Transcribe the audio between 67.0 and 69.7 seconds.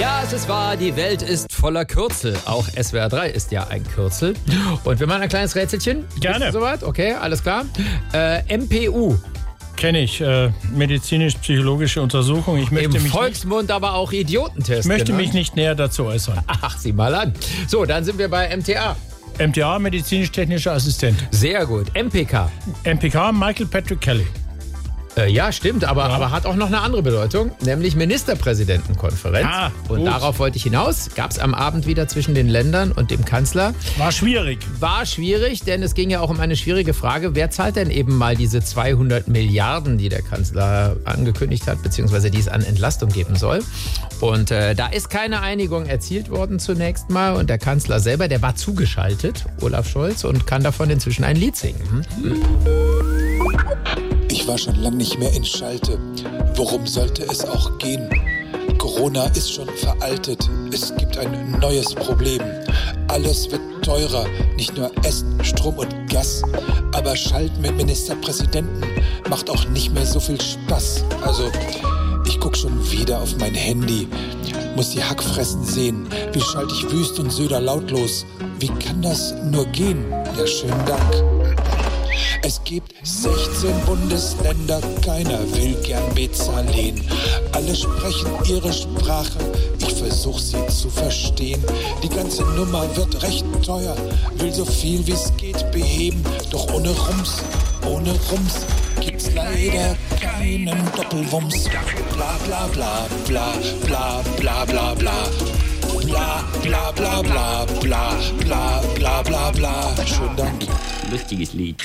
Schalten mit Ministerpräsidenten macht auch